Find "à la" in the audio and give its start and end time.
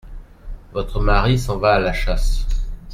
1.75-1.93